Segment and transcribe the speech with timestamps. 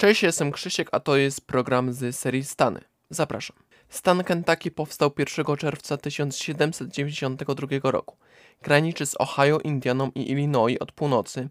[0.00, 2.80] Cześć, jestem Krzysiek, a to jest program z serii Stany.
[3.10, 3.56] Zapraszam.
[3.88, 8.16] Stan Kentucky powstał 1 czerwca 1792 roku.
[8.62, 11.48] Graniczy z Ohio, Indianą i Illinois od północy,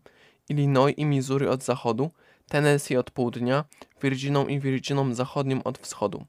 [0.50, 2.12] Illinois i Missouri od zachodu,
[2.48, 3.66] Tennessee od południa,
[4.02, 6.26] Virginią i Virginią zachodnią od wschodu.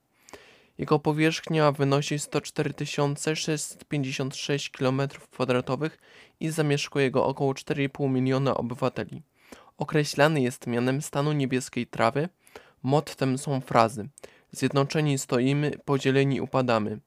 [0.79, 2.87] Jego powierzchnia wynosi 104
[3.35, 5.91] 656 km2
[6.41, 9.23] i zamieszkuje go około 4,5 miliona obywateli.
[9.81, 12.29] Określany jest mianem stanu niebieskiej trawy.
[12.83, 14.09] Mottem są frazy
[14.53, 16.99] Zjednoczeni stoimy, podzieleni upadamy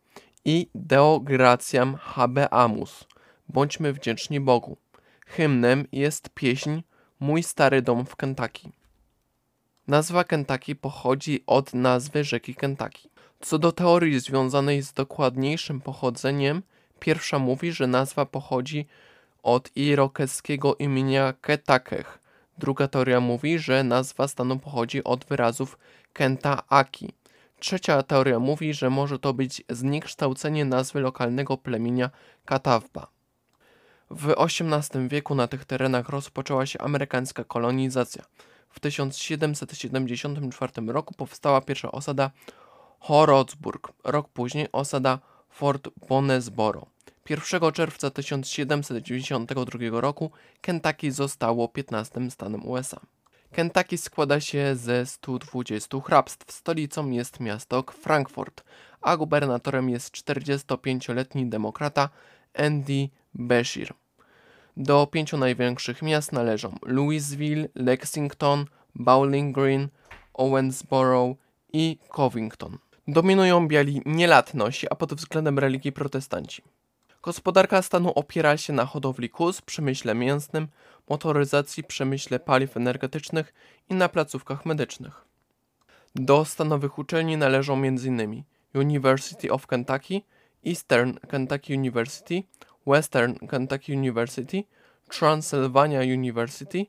[0.45, 3.05] i Deo gratiam habeamus.
[3.49, 4.77] Bądźmy wdzięczni Bogu.
[5.25, 6.81] Hymnem jest pieśń
[7.19, 8.69] Mój stary dom w Kentucky.
[9.87, 13.09] Nazwa Kentucky pochodzi od nazwy rzeki Kentucky.
[13.41, 16.63] Co do teorii związanej z dokładniejszym pochodzeniem,
[16.99, 18.85] pierwsza mówi, że nazwa pochodzi
[19.43, 22.22] od irokeskiego imienia Ketakech.
[22.57, 25.77] Druga teoria mówi, że nazwa stanu pochodzi od wyrazów
[26.13, 27.13] Kenta-Aki.
[27.59, 32.09] Trzecia teoria mówi, że może to być zniekształcenie nazwy lokalnego plemienia
[32.45, 33.07] Katawba.
[34.09, 38.23] W XVIII wieku na tych terenach rozpoczęła się amerykańska kolonizacja.
[38.69, 42.31] W 1774 roku powstała pierwsza osada
[42.99, 46.92] Horocburg, rok później osada Fort Bonesboro.
[47.29, 52.99] 1 czerwca 1792 roku Kentucky zostało 15 stanem USA.
[53.51, 56.51] Kentucky składa się ze 120 hrabstw.
[56.51, 58.63] Stolicą jest miasto Frankfurt,
[59.01, 62.09] a gubernatorem jest 45-letni demokrata
[62.53, 63.93] Andy Beshear.
[64.77, 68.65] Do pięciu największych miast należą Louisville, Lexington,
[68.95, 69.87] Bowling Green,
[70.33, 71.35] Owensboro
[71.73, 72.77] i Covington.
[73.07, 76.61] Dominują biali nielatnosi, a pod względem religii protestanci.
[77.23, 80.67] Gospodarka stanu opiera się na hodowli kóz, przemyśle mięsnym,
[81.09, 83.53] motoryzacji, przemyśle paliw energetycznych
[83.89, 85.25] i na placówkach medycznych.
[86.15, 88.43] Do stanowych uczelni należą m.in.
[88.73, 90.21] University of Kentucky,
[90.67, 92.43] Eastern Kentucky University,
[92.87, 94.63] Western Kentucky University,
[95.09, 96.85] Transylvania University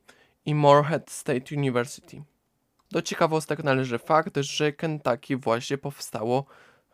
[0.46, 2.22] i Morehead State University.
[2.90, 6.44] Do ciekawostek należy fakt, że Kentucky właśnie powstało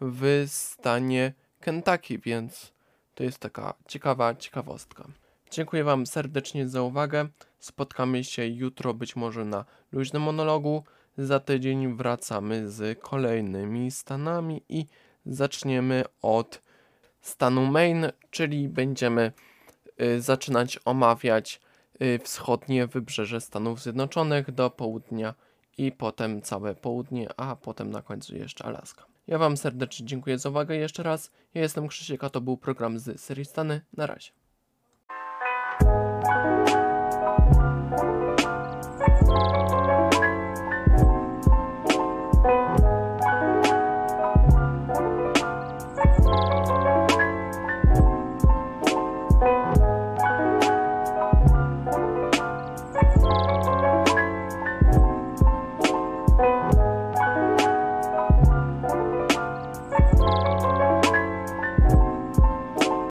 [0.00, 2.72] w stanie Kentucky, więc
[3.20, 5.04] to jest taka ciekawa ciekawostka.
[5.50, 7.28] Dziękuję Wam serdecznie za uwagę.
[7.58, 10.84] Spotkamy się jutro, być może na luźnym monologu.
[11.18, 14.86] Za tydzień wracamy z kolejnymi stanami i
[15.26, 16.62] zaczniemy od
[17.20, 19.32] stanu Maine, czyli będziemy
[20.02, 21.60] y, zaczynać omawiać
[22.02, 25.34] y, wschodnie wybrzeże Stanów Zjednoczonych do południa
[25.78, 29.09] i potem całe południe, a potem na końcu jeszcze Alaska.
[29.30, 31.30] Ja Wam serdecznie dziękuję za uwagę jeszcze raz.
[31.54, 33.80] Ja jestem Krzysiek, a to był program z serii Stany.
[33.96, 34.30] Na razie.